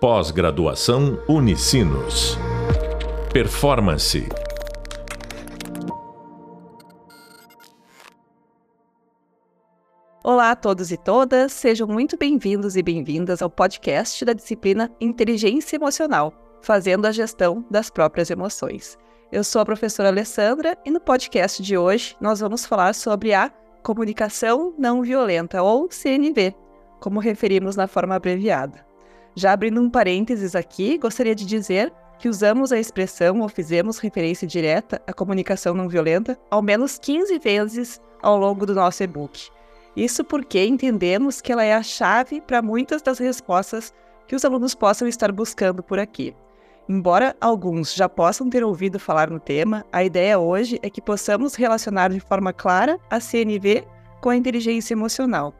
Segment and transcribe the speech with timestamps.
[0.00, 2.38] Pós-graduação Unicinos.
[3.32, 4.28] Performance.
[10.22, 15.74] Olá a todos e todas, sejam muito bem-vindos e bem-vindas ao podcast da disciplina Inteligência
[15.74, 18.96] Emocional, fazendo a gestão das próprias emoções.
[19.32, 23.50] Eu sou a professora Alessandra e no podcast de hoje nós vamos falar sobre a
[23.82, 26.54] comunicação não violenta, ou CNV,
[27.00, 28.87] como referimos na forma abreviada.
[29.38, 34.48] Já abrindo um parênteses aqui, gostaria de dizer que usamos a expressão ou fizemos referência
[34.48, 39.48] direta à comunicação não violenta ao menos 15 vezes ao longo do nosso e-book.
[39.94, 43.94] Isso porque entendemos que ela é a chave para muitas das respostas
[44.26, 46.34] que os alunos possam estar buscando por aqui.
[46.88, 51.54] Embora alguns já possam ter ouvido falar no tema, a ideia hoje é que possamos
[51.54, 53.84] relacionar de forma clara a CNV
[54.20, 55.54] com a inteligência emocional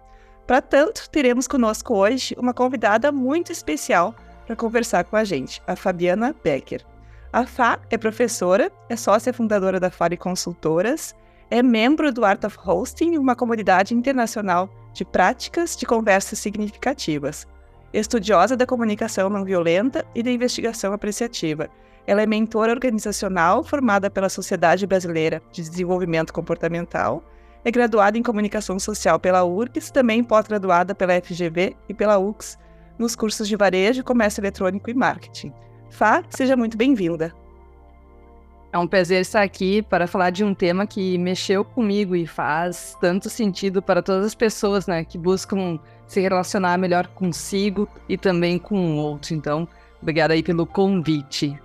[0.49, 4.15] para tanto, teremos conosco hoje uma convidada muito especial
[4.47, 6.87] para conversar com a gente, a Fabiana Becker.
[7.31, 11.15] A Fá é professora, é sócia fundadora da Fale Consultoras,
[11.51, 17.47] é membro do Art of Hosting, uma comunidade internacional de práticas de conversas significativas.
[17.93, 21.69] Estudiosa da comunicação não violenta e da investigação apreciativa.
[22.07, 27.23] Ela é mentora organizacional formada pela Sociedade Brasileira de Desenvolvimento Comportamental
[27.65, 32.59] é graduada em Comunicação Social pela URGS, também pós-graduada pela FGV e pela UX
[32.99, 35.53] nos cursos de Varejo, Comércio Eletrônico e Marketing.
[35.91, 37.33] Fá, seja muito bem-vinda.
[38.71, 42.97] É um prazer estar aqui para falar de um tema que mexeu comigo e faz
[43.01, 48.59] tanto sentido para todas as pessoas né, que buscam se relacionar melhor consigo e também
[48.59, 49.35] com o outro.
[49.35, 49.67] Então,
[50.03, 51.59] obrigada aí pelo convite.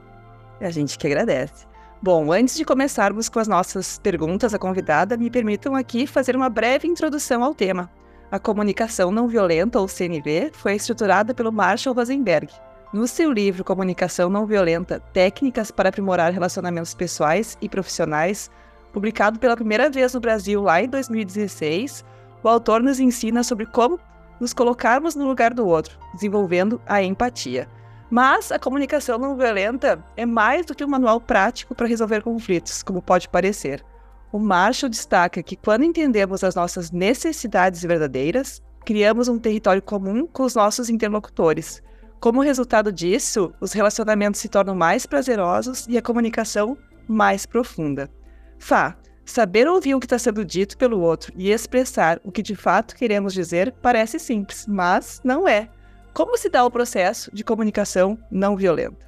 [0.62, 1.66] A gente que agradece.
[2.04, 6.50] Bom, antes de começarmos com as nossas perguntas à convidada, me permitam aqui fazer uma
[6.50, 7.90] breve introdução ao tema.
[8.30, 12.50] A comunicação não violenta, ou CNV, foi estruturada pelo Marshall Rosenberg.
[12.94, 18.52] No seu livro Comunicação Não Violenta: Técnicas para Aprimorar Relacionamentos Pessoais e Profissionais,
[18.92, 22.04] publicado pela primeira vez no Brasil lá em 2016,
[22.44, 23.98] o autor nos ensina sobre como
[24.42, 27.66] nos colocarmos no lugar do outro, desenvolvendo a empatia.
[28.14, 32.84] Mas a comunicação não violenta é mais do que um manual prático para resolver conflitos,
[32.84, 33.84] como pode parecer.
[34.32, 40.44] O Marshall destaca que quando entendemos as nossas necessidades verdadeiras, criamos um território comum com
[40.44, 41.82] os nossos interlocutores.
[42.20, 48.12] Como resultado disso, os relacionamentos se tornam mais prazerosos e a comunicação mais profunda.
[48.60, 48.96] Fá,
[49.26, 52.96] saber ouvir o que está sendo dito pelo outro e expressar o que de fato
[52.96, 55.68] queremos dizer parece simples, mas não é.
[56.14, 59.04] Como se dá o processo de comunicação não violenta?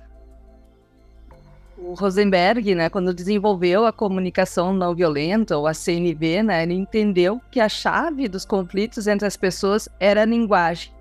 [1.77, 7.39] O Rosenberg, né, quando desenvolveu a comunicação não violenta, ou a CNV, né, ele entendeu
[7.51, 10.91] que a chave dos conflitos entre as pessoas era a linguagem.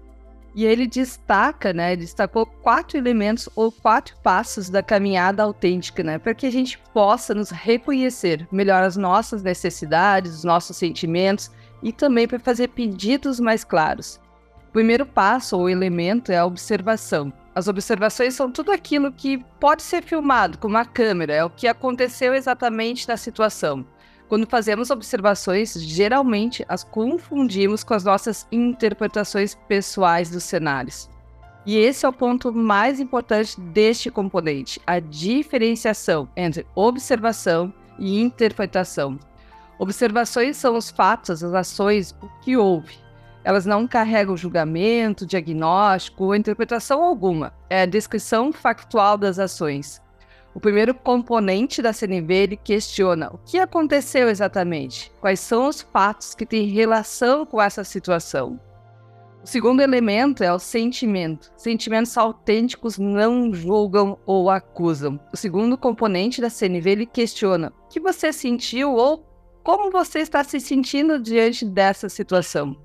[0.55, 6.35] E ele destaca, né, destacou quatro elementos ou quatro passos da caminhada autêntica, né, para
[6.35, 11.51] que a gente possa nos reconhecer melhor as nossas necessidades, os nossos sentimentos
[11.83, 14.21] e também para fazer pedidos mais claros
[14.75, 17.33] primeiro passo ou elemento é a observação.
[17.55, 21.69] As observações são tudo aquilo que pode ser filmado com uma câmera, é o que
[21.69, 23.87] aconteceu exatamente na situação.
[24.29, 31.09] Quando fazemos observações, geralmente as confundimos com as nossas interpretações pessoais dos cenários.
[31.65, 39.21] E esse é o ponto mais importante deste componente, a diferenciação entre observação e interpretação.
[39.79, 43.04] Observações são os fatos, as ações, o que houve.
[43.45, 47.53] Elas não carregam julgamento, diagnóstico ou interpretação alguma.
[47.69, 50.03] É a descrição factual das ações.
[50.55, 56.47] O primeiro componente da CNV questiona o que aconteceu exatamente, quais são os fatos que
[56.47, 58.59] têm relação com essa situação.
[59.43, 61.53] O segundo elemento é o sentimento.
[61.55, 65.21] Sentimentos autênticos não julgam ou acusam.
[65.35, 69.27] O segundo componente da CNV questiona o que você sentiu ou
[69.63, 72.84] como você está se sentindo diante dessa situação.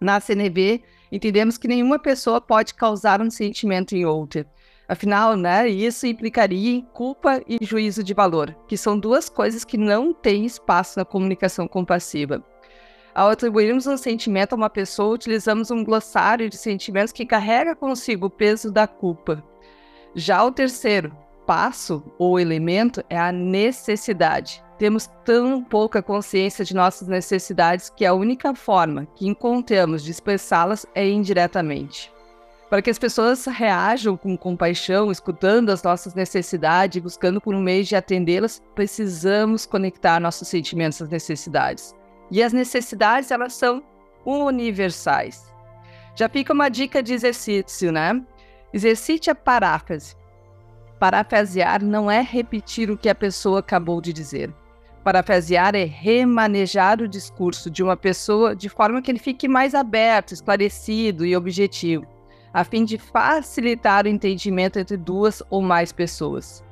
[0.00, 4.46] Na CNV, entendemos que nenhuma pessoa pode causar um sentimento em outra.
[4.88, 9.76] Afinal, né, isso implicaria em culpa e juízo de valor, que são duas coisas que
[9.76, 12.44] não têm espaço na comunicação compassiva.
[13.14, 18.26] Ao atribuirmos um sentimento a uma pessoa, utilizamos um glossário de sentimentos que carrega consigo
[18.26, 19.44] o peso da culpa.
[20.14, 21.14] Já o terceiro
[21.50, 28.14] passo ou elemento é a necessidade temos tão pouca consciência de nossas necessidades que a
[28.14, 32.10] única forma que encontramos de expressá-las é indiretamente.
[32.70, 37.60] Para que as pessoas reajam com compaixão, escutando as nossas necessidades e buscando por um
[37.60, 41.94] meio de atendê-las, precisamos conectar nossos sentimentos às necessidades.
[42.30, 43.82] E as necessidades, elas são
[44.24, 45.52] universais.
[46.14, 48.24] Já fica uma dica de exercício, né?
[48.72, 50.19] Exercite a paráfrase.
[51.00, 54.52] Parafrasear não é repetir o que a pessoa acabou de dizer.
[55.02, 60.32] Parafrasear é remanejar o discurso de uma pessoa de forma que ele fique mais aberto,
[60.32, 62.06] esclarecido e objetivo,
[62.52, 66.62] a fim de facilitar o entendimento entre duas ou mais pessoas.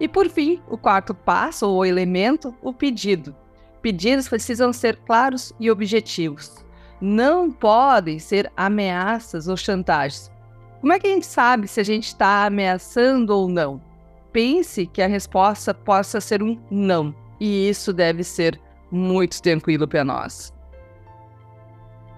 [0.00, 3.32] E por fim, o quarto passo ou elemento, o pedido.
[3.80, 6.66] Pedidos precisam ser claros e objetivos.
[7.00, 10.32] Não podem ser ameaças ou chantagens.
[10.80, 13.80] Como é que a gente sabe se a gente está ameaçando ou não?
[14.32, 18.60] Pense que a resposta possa ser um não e isso deve ser
[18.90, 20.52] muito tranquilo para nós.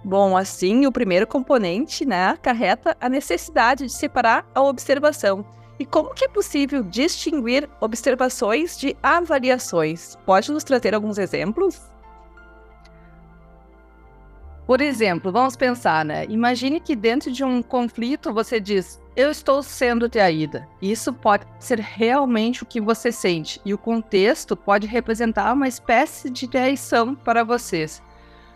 [0.05, 5.45] Bom, assim, o primeiro componente, né, acarreta a necessidade de separar a observação.
[5.79, 10.17] E como que é possível distinguir observações de avaliações?
[10.27, 11.91] Pode nos trazer alguns exemplos?
[14.71, 16.27] Por exemplo, vamos pensar, né?
[16.29, 20.69] Imagine que dentro de um conflito você diz: Eu estou sendo traída.
[20.81, 26.31] Isso pode ser realmente o que você sente, e o contexto pode representar uma espécie
[26.31, 28.01] de traição para vocês.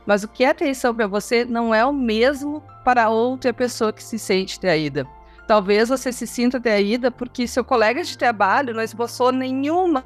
[0.07, 4.01] Mas o que é traição para você não é o mesmo para outra pessoa que
[4.01, 5.05] se sente traída.
[5.49, 10.05] Talvez você se sinta traída porque seu colega de trabalho não esboçou nenhuma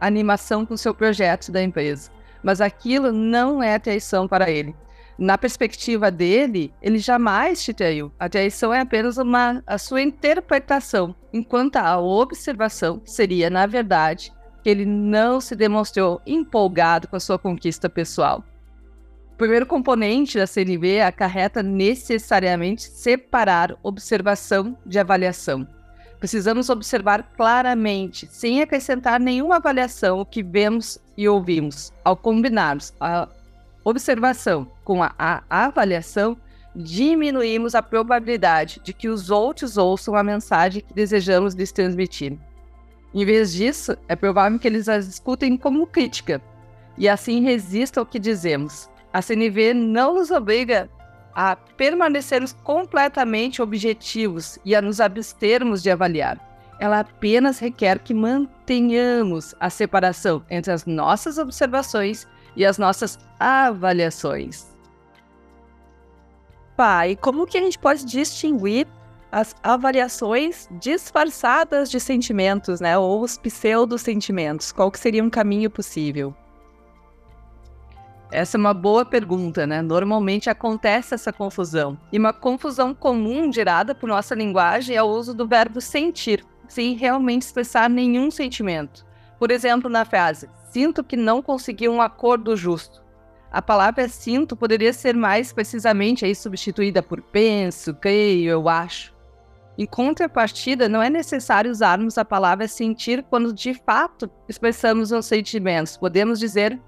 [0.00, 2.10] animação com seu projeto da empresa.
[2.42, 4.74] Mas aquilo não é traição para ele
[5.18, 8.12] na perspectiva dele, ele jamais te traiu.
[8.18, 14.32] A traição é apenas uma, a sua interpretação, enquanto a observação seria, na verdade,
[14.62, 18.44] que ele não se demonstrou empolgado com a sua conquista pessoal.
[19.32, 25.66] O primeiro componente da CNV acarreta necessariamente separar observação de avaliação.
[26.18, 31.92] Precisamos observar claramente, sem acrescentar nenhuma avaliação, o que vemos e ouvimos.
[32.02, 33.28] Ao combinarmos a
[33.88, 36.36] observação com a, a avaliação,
[36.74, 42.36] diminuímos a probabilidade de que os outros ouçam a mensagem que desejamos lhes transmitir.
[43.14, 46.42] Em vez disso, é provável que eles as escutem como crítica
[46.98, 48.90] e assim resistam ao que dizemos.
[49.12, 50.90] A CNV não nos obriga
[51.32, 56.40] a permanecermos completamente objetivos e a nos abstermos de avaliar.
[56.80, 64.74] Ela apenas requer que mantenhamos a separação entre as nossas observações e as nossas avaliações.
[66.76, 68.86] Pai, como que a gente pode distinguir
[69.30, 74.72] as avaliações disfarçadas de sentimentos, né, ou os pseudo-sentimentos?
[74.72, 76.34] Qual que seria um caminho possível?
[78.30, 79.80] Essa é uma boa pergunta, né?
[79.80, 81.96] Normalmente acontece essa confusão.
[82.12, 86.94] E uma confusão comum gerada por nossa linguagem é o uso do verbo sentir, sem
[86.94, 89.06] realmente expressar nenhum sentimento.
[89.38, 93.02] Por exemplo, na frase: Sinto que não consegui um acordo justo.
[93.50, 99.14] A palavra sinto poderia ser mais precisamente aí substituída por penso, creio, eu acho.
[99.78, 105.96] Em contrapartida, não é necessário usarmos a palavra sentir quando de fato expressamos os sentimentos.
[105.96, 106.78] Podemos dizer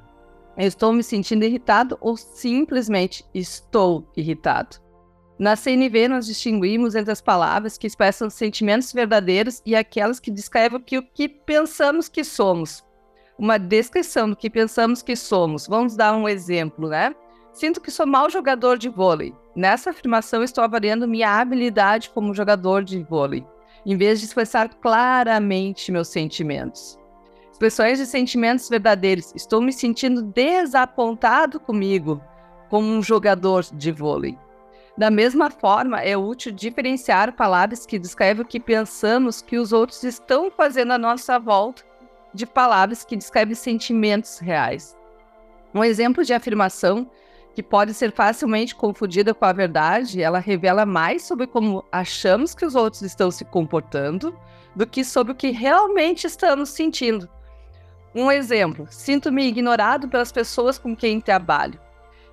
[0.59, 4.77] estou me sentindo irritado ou simplesmente estou irritado.
[5.39, 10.79] Na CNV, nós distinguimos entre as palavras que expressam sentimentos verdadeiros e aquelas que descrevem
[10.79, 12.87] o que pensamos que somos.
[13.39, 15.69] Uma descrição do que pensamos que somos.
[15.69, 17.15] Vamos dar um exemplo, né?
[17.53, 19.33] Sinto que sou mau jogador de vôlei.
[19.55, 23.47] Nessa afirmação, estou avaliando minha habilidade como jogador de vôlei,
[23.87, 26.99] em vez de expressar claramente meus sentimentos.
[27.53, 29.33] Expressões de sentimentos verdadeiros.
[29.37, 32.21] Estou me sentindo desapontado comigo
[32.69, 34.37] como um jogador de vôlei.
[34.97, 40.03] Da mesma forma, é útil diferenciar palavras que descrevem o que pensamos que os outros
[40.03, 41.88] estão fazendo à nossa volta
[42.39, 44.97] de palavras que descrevem sentimentos reais.
[45.75, 47.11] Um exemplo de afirmação
[47.53, 52.65] que pode ser facilmente confundida com a verdade, ela revela mais sobre como achamos que
[52.65, 54.33] os outros estão se comportando
[54.77, 57.29] do que sobre o que realmente estamos sentindo.
[58.15, 61.81] Um exemplo: sinto-me ignorado pelas pessoas com quem trabalho.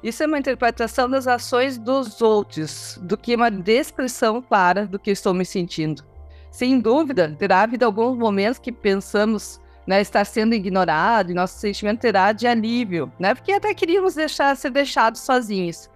[0.03, 5.09] Isso é uma interpretação das ações dos outros, do que uma descrição clara do que
[5.09, 6.03] estou me sentindo.
[6.51, 12.01] Sem dúvida, terá havido alguns momentos que pensamos né, estar sendo ignorado e nosso sentimento
[12.01, 15.89] terá de alívio, né, porque até queríamos deixar ser deixados sozinhos.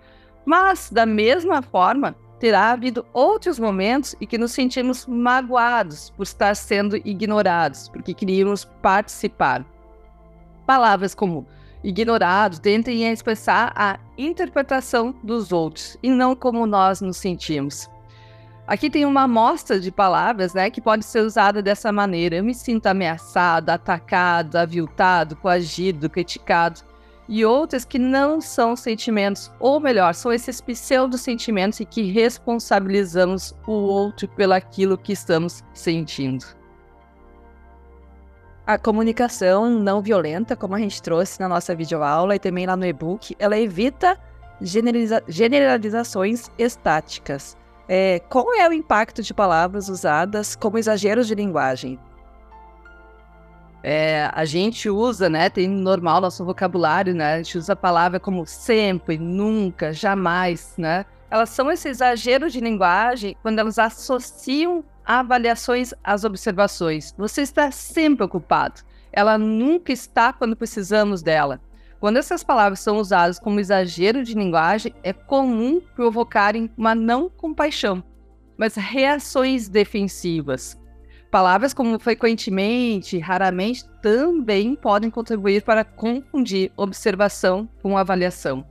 [0.45, 6.55] Mas, da mesma forma, terá havido outros momentos em que nos sentimos magoados por estar
[6.55, 9.65] sendo ignorados, porque queríamos participar.
[10.65, 11.45] Palavras como
[11.83, 17.89] ignorados tentem expressar a interpretação dos outros e não como nós nos sentimos.
[18.69, 22.35] Aqui tem uma amostra de palavras né, que pode ser usada dessa maneira.
[22.35, 26.81] Eu me sinto ameaçado, atacado, aviltado, coagido, criticado.
[27.27, 33.71] e outras que não são sentimentos, ou melhor, são esses pseudo-sentimentos e que responsabilizamos o
[33.71, 36.45] outro pelaquilo que estamos sentindo.
[38.67, 42.85] A comunicação não violenta, como a gente trouxe na nossa videoaula e também lá no
[42.85, 44.15] e-book, ela evita
[44.61, 47.58] generaliza generalizações estáticas.
[47.91, 51.99] É, qual é o impacto de palavras usadas como exageros de linguagem?
[53.81, 58.19] É, a gente usa, né, tem normal nosso vocabulário, né, a gente usa a palavra
[58.19, 61.03] como sempre, nunca, jamais, né?
[61.31, 67.15] Elas são esse exagero de linguagem quando elas associam avaliações às observações.
[67.17, 68.81] Você está sempre ocupado.
[69.11, 71.59] Ela nunca está quando precisamos dela.
[71.99, 78.01] Quando essas palavras são usadas como exagero de linguagem, é comum provocarem uma não compaixão,
[78.57, 80.79] mas reações defensivas.
[81.29, 88.65] Palavras como frequentemente, raramente, também podem contribuir para confundir observação com avaliação.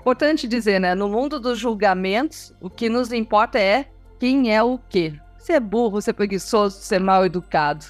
[0.00, 0.94] Importante dizer, né?
[0.94, 3.86] No mundo dos julgamentos, o que nos importa é
[4.18, 5.12] quem é o quê.
[5.38, 7.84] Se é burro, se é preguiçoso, se é mal educado.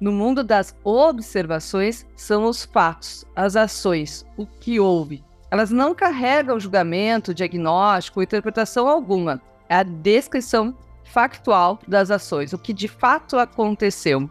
[0.00, 5.24] No mundo das observações, são os fatos, as ações, o que houve.
[5.50, 9.40] Elas não carregam julgamento, diagnóstico, interpretação alguma.
[9.68, 10.74] É a descrição
[11.04, 14.28] factual das ações, o que de fato aconteceu.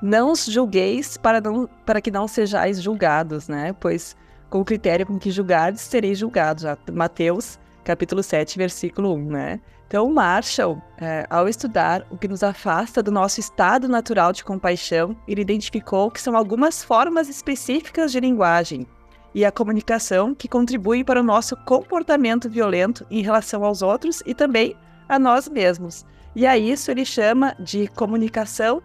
[0.00, 3.72] Não os julgueis para, não, para que não sejais julgados, né?
[3.78, 4.16] Pois
[4.50, 6.64] com o critério com que julgardes, sereis julgados.
[6.92, 9.60] Mateus, capítulo 7, versículo 1, né?
[9.86, 15.14] Então, Marshall, é, ao estudar o que nos afasta do nosso estado natural de compaixão,
[15.28, 18.86] ele identificou que são algumas formas específicas de linguagem
[19.34, 24.34] e a comunicação que contribuem para o nosso comportamento violento em relação aos outros e
[24.34, 24.74] também
[25.08, 26.06] a nós mesmos.
[26.34, 28.82] E a isso ele chama de comunicação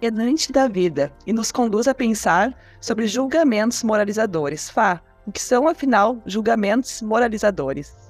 [0.00, 4.70] enante da vida e nos conduz a pensar sobre julgamentos moralizadores.
[4.70, 8.07] Fá, o que são, afinal, julgamentos moralizadores?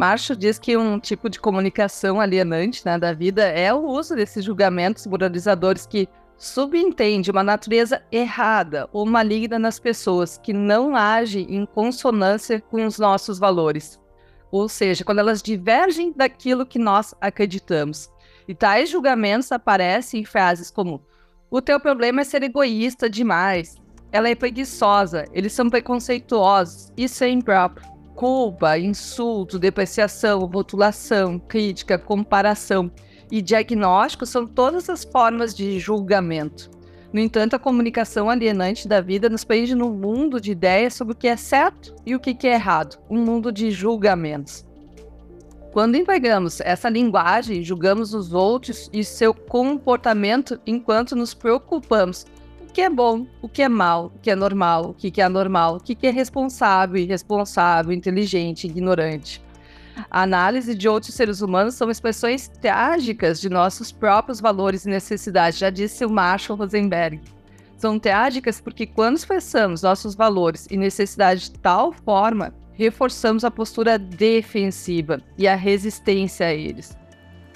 [0.00, 4.42] Marshall diz que um tipo de comunicação alienante né, da vida é o uso desses
[4.42, 11.66] julgamentos moralizadores que subentende uma natureza errada ou maligna nas pessoas que não age em
[11.66, 14.00] consonância com os nossos valores.
[14.50, 18.10] Ou seja, quando elas divergem daquilo que nós acreditamos.
[18.48, 21.04] E tais julgamentos aparecem em frases como:
[21.50, 23.76] o teu problema é ser egoísta demais,
[24.10, 27.89] ela é preguiçosa, eles são preconceituosos, isso é impróprio.
[28.20, 32.92] Culpa, insulto, depreciação, rotulação, crítica, comparação
[33.30, 36.70] e diagnóstico são todas as formas de julgamento.
[37.14, 41.16] No entanto, a comunicação alienante da vida nos prende num mundo de ideias sobre o
[41.16, 44.66] que é certo e o que é errado, um mundo de julgamentos.
[45.72, 52.26] Quando empregamos essa linguagem, julgamos os outros e seu comportamento enquanto nos preocupamos
[52.70, 55.76] que é bom, o que é mal, o que é normal, o que é anormal,
[55.76, 59.42] o que é responsável, irresponsável, inteligente, ignorante.
[60.10, 65.58] A análise de outros seres humanos são expressões trágicas de nossos próprios valores e necessidades,
[65.58, 67.20] já disse o Marshall Rosenberg.
[67.76, 73.98] São trágicas porque quando expressamos nossos valores e necessidades de tal forma, reforçamos a postura
[73.98, 76.96] defensiva e a resistência a eles.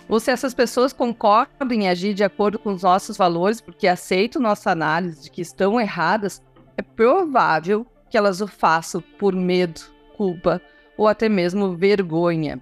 [0.08, 4.40] Ou se essas pessoas concordam em agir de acordo com os nossos valores porque aceitam
[4.40, 6.42] nossa análise de que estão erradas,
[6.76, 9.80] é provável que elas o façam por medo,
[10.16, 10.60] culpa
[10.96, 12.60] ou até mesmo vergonha.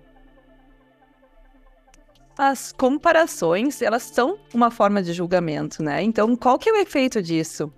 [2.38, 6.02] As comparações, elas são uma forma de julgamento, né?
[6.02, 7.70] Então, qual que é o efeito disso?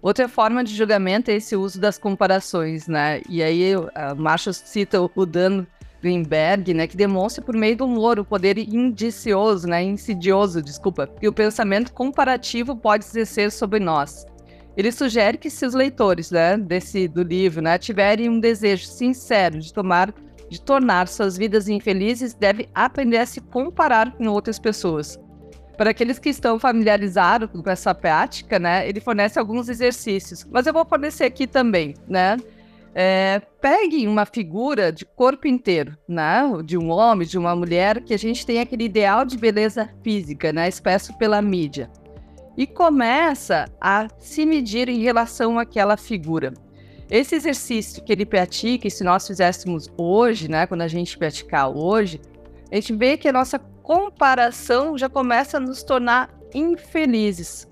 [0.00, 3.20] Outra forma de julgamento é esse uso das comparações, né?
[3.28, 5.66] E aí, a Marshall cita o Dan
[6.00, 11.28] Greenberg, né, que demonstra por meio do humor o poder indicioso, né, insidioso, desculpa, que
[11.28, 14.24] o pensamento comparativo pode exercer sobre nós.
[14.76, 19.58] Ele sugere que se os leitores, né, desse do livro, né, tiverem um desejo sincero
[19.58, 20.14] de tomar
[20.48, 25.18] de tornar suas vidas infelizes, deve aprender a se comparar com outras pessoas.
[25.76, 30.72] Para aqueles que estão familiarizados com essa prática, né, ele fornece alguns exercícios, mas eu
[30.72, 32.36] vou fornecer aqui também, né?
[32.94, 36.42] É, pegue uma figura de corpo inteiro, né?
[36.64, 40.52] De um homem, de uma mulher, que a gente tem aquele ideal de beleza física,
[40.52, 40.68] né?
[40.68, 41.90] Expresso pela mídia.
[42.56, 46.52] E começa a se medir em relação àquela figura.
[47.10, 50.66] Esse exercício que ele pratica, e se nós fizéssemos hoje, né?
[50.66, 52.20] Quando a gente praticar hoje,
[52.70, 57.67] a gente vê que a nossa comparação já começa a nos tornar infelizes.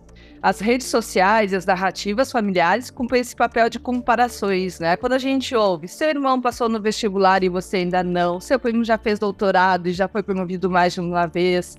[0.47, 4.97] As redes sociais e as narrativas familiares cumprem esse papel de comparações, né?
[4.97, 8.85] Quando a gente ouve, seu irmão passou no vestibular e você ainda não, seu primo
[8.85, 11.76] já fez doutorado e já foi promovido mais de uma vez.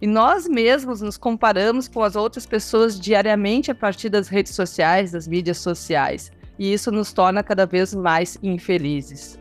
[0.00, 5.12] E nós mesmos nos comparamos com as outras pessoas diariamente a partir das redes sociais,
[5.12, 6.32] das mídias sociais.
[6.58, 9.38] E isso nos torna cada vez mais infelizes.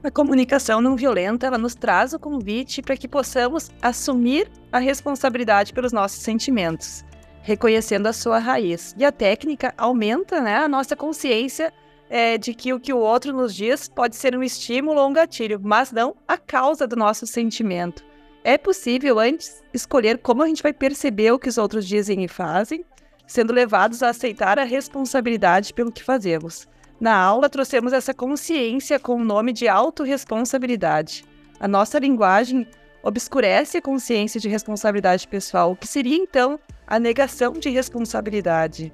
[0.00, 5.72] A comunicação não violenta, ela nos traz o convite para que possamos assumir a responsabilidade
[5.72, 7.04] pelos nossos sentimentos,
[7.42, 8.94] reconhecendo a sua raiz.
[8.96, 11.72] E a técnica aumenta né, a nossa consciência
[12.08, 15.12] é, de que o que o outro nos diz pode ser um estímulo ou um
[15.12, 18.04] gatilho, mas não a causa do nosso sentimento.
[18.44, 22.28] É possível antes escolher como a gente vai perceber o que os outros dizem e
[22.28, 22.84] fazem,
[23.26, 26.68] sendo levados a aceitar a responsabilidade pelo que fazemos.
[27.00, 31.24] Na aula, trouxemos essa consciência com o nome de autorresponsabilidade.
[31.60, 32.66] A nossa linguagem
[33.02, 38.92] obscurece a consciência de responsabilidade pessoal, que seria então a negação de responsabilidade.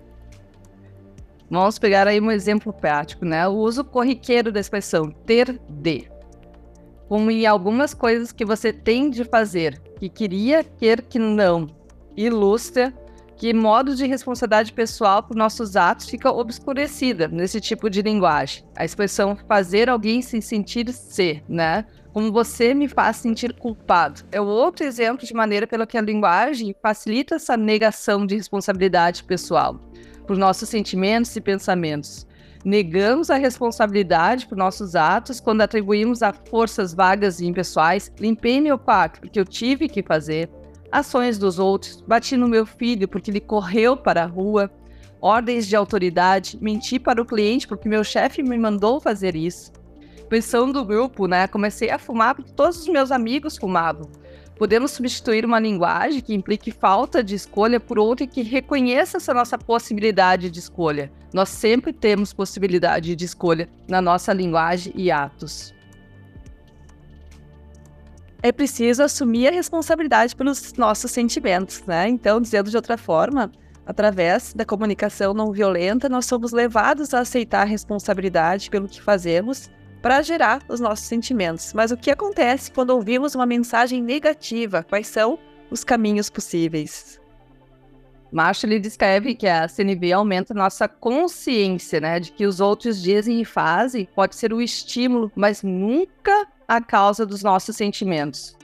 [1.51, 3.47] Vamos pegar aí um exemplo prático, né?
[3.49, 6.11] O uso corriqueiro da expressão ter de.
[7.09, 11.69] Como em algumas coisas que você tem de fazer, que queria, quer que não,
[12.17, 12.93] ilustra
[13.37, 18.65] que modo de responsabilidade pessoal por nossos atos fica obscurecida nesse tipo de linguagem.
[18.77, 21.85] A expressão fazer alguém se sentir ser, né?
[22.13, 24.23] Como você me faz sentir culpado.
[24.31, 29.81] É outro exemplo de maneira pela que a linguagem facilita essa negação de responsabilidade pessoal
[30.27, 32.27] por nossos sentimentos e pensamentos.
[32.65, 38.11] Negamos a responsabilidade por nossos atos quando atribuímos a forças vagas e impessoais.
[38.19, 40.49] Limpei meu quarto porque eu tive que fazer.
[40.95, 42.01] Ações dos outros.
[42.07, 44.71] Bati no meu filho porque ele correu para a rua.
[45.21, 46.57] Ordens de autoridade.
[46.61, 49.73] Menti para o cliente porque meu chefe me mandou fazer isso.
[50.29, 51.49] Pensão do grupo, né?
[51.49, 54.09] Comecei a fumar porque todos os meus amigos fumavam.
[54.57, 59.59] Podemos substituir uma linguagem que implique falta de escolha por outra que reconheça essa nossa
[59.59, 61.11] possibilidade de escolha.
[61.33, 65.74] Nós sempre temos possibilidade de escolha na nossa linguagem e atos.
[68.45, 72.07] É preciso assumir a responsabilidade pelos nossos sentimentos, né?
[72.11, 73.51] Então, dizendo de outra forma,
[73.87, 79.71] através da comunicação não violenta, nós somos levados a aceitar a responsabilidade pelo que fazemos
[80.03, 81.73] para gerar os nossos sentimentos.
[81.73, 84.85] Mas o que acontece quando ouvimos uma mensagem negativa?
[84.87, 85.39] Quais são
[85.71, 87.19] os caminhos possíveis?
[88.31, 93.45] Marshall descreve que a CNV aumenta nossa consciência, né, de que os outros dizem e
[93.47, 98.57] fazem pode ser o estímulo, mas nunca a causa dos nossos sentimentos.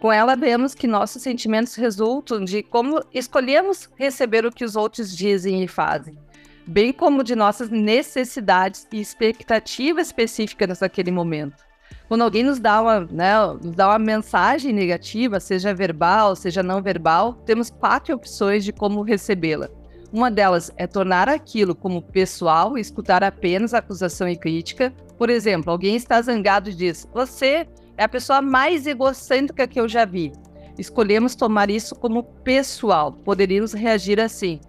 [0.00, 5.16] Com ela, vemos que nossos sentimentos resultam de como escolhemos receber o que os outros
[5.16, 6.18] dizem e fazem
[6.66, 11.64] bem como de nossas necessidades e expectativas específicas naquele momento.
[12.08, 16.82] Quando alguém nos dá uma, né, nos dá uma mensagem negativa, seja verbal, seja não
[16.82, 19.70] verbal, temos quatro opções de como recebê-la.
[20.12, 24.92] Uma delas é tornar aquilo como pessoal e escutar apenas acusação e crítica.
[25.16, 29.88] Por exemplo, alguém está zangado e diz: Você é a pessoa mais egocêntrica que eu
[29.88, 30.32] já vi.
[30.78, 33.12] Escolhemos tomar isso como pessoal.
[33.12, 34.60] Poderíamos reagir assim: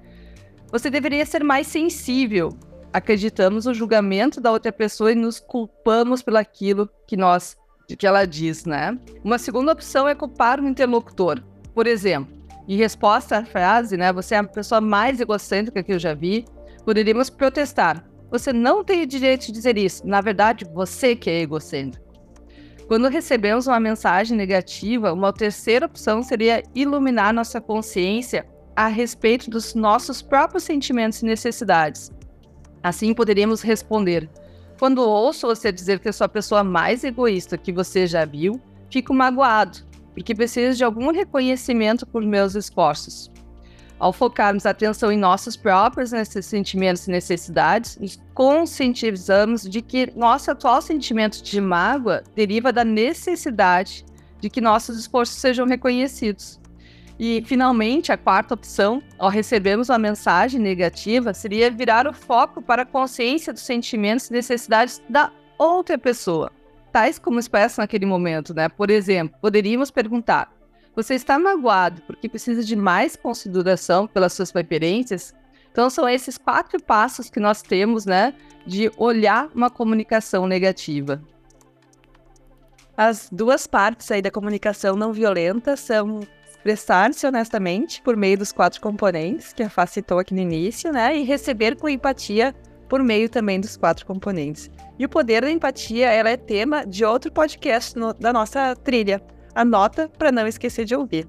[0.71, 2.49] você deveria ser mais sensível.
[2.91, 7.57] Acreditamos no julgamento da outra pessoa e nos culpamos pelo aquilo que nós
[7.97, 8.97] que ela diz, né?
[9.23, 11.43] Uma segunda opção é culpar o interlocutor.
[11.75, 12.33] Por exemplo,
[12.67, 16.45] em resposta à frase, né, você é a pessoa mais egocêntrica que eu já vi,
[16.85, 18.05] poderíamos protestar.
[18.31, 20.07] Você não tem direito de dizer isso.
[20.07, 22.03] Na verdade, você que é egocêntrico.
[22.87, 28.45] Quando recebemos uma mensagem negativa, uma terceira opção seria iluminar nossa consciência
[28.75, 32.11] a respeito dos nossos próprios sentimentos e necessidades.
[32.81, 34.29] Assim poderíamos responder:
[34.79, 38.59] Quando ouço você dizer que eu sou a pessoa mais egoísta que você já viu,
[38.89, 39.79] fico magoado,
[40.13, 43.31] porque preciso de algum reconhecimento por meus esforços.
[43.99, 50.51] Ao focarmos a atenção em nossos próprios sentimentos e necessidades, nos conscientizamos de que nosso
[50.51, 54.03] atual sentimento de mágoa deriva da necessidade
[54.41, 56.59] de que nossos esforços sejam reconhecidos.
[57.17, 62.81] E, finalmente, a quarta opção, ao recebermos uma mensagem negativa, seria virar o foco para
[62.81, 66.51] a consciência dos sentimentos e necessidades da outra pessoa,
[66.93, 68.69] tais como expressam naquele momento, né?
[68.69, 70.53] Por exemplo, poderíamos perguntar:
[70.95, 75.33] você está magoado porque precisa de mais consideração pelas suas preferências?
[75.71, 81.19] Então, são esses quatro passos que nós temos, né, de olhar uma comunicação negativa.
[82.95, 88.79] As duas partes aí da comunicação não violenta são expressar-se honestamente por meio dos quatro
[88.79, 91.17] componentes que a Fá citou aqui no início, né?
[91.17, 92.53] E receber com empatia
[92.87, 94.69] por meio também dos quatro componentes.
[94.97, 99.21] E o poder da empatia, ela é tema de outro podcast no, da nossa trilha.
[99.55, 101.27] Anota para não esquecer de ouvir.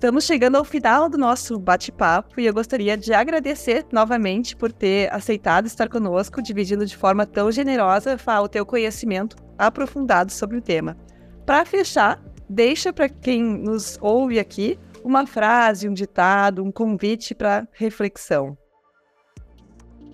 [0.00, 5.12] Estamos chegando ao final do nosso bate-papo e eu gostaria de agradecer novamente por ter
[5.12, 10.96] aceitado estar conosco, dividindo de forma tão generosa o teu conhecimento aprofundado sobre o tema.
[11.44, 17.68] Para fechar, deixa para quem nos ouve aqui uma frase, um ditado, um convite para
[17.72, 18.56] reflexão.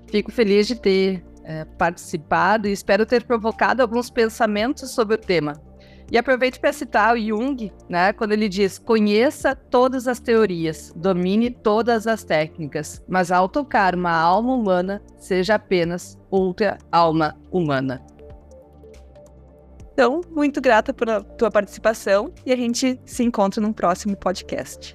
[0.08, 5.54] Fico feliz de ter é, participado e espero ter provocado alguns pensamentos sobre o tema.
[6.10, 11.50] E aproveito para citar o Jung, né, quando ele diz: conheça todas as teorias, domine
[11.50, 18.04] todas as técnicas, mas ao tocar uma alma humana, seja apenas outra alma humana.
[19.92, 24.94] Então, muito grata pela tua participação e a gente se encontra num próximo podcast.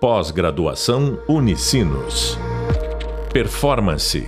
[0.00, 2.38] Pós-graduação Unicinos.
[3.34, 4.26] Performance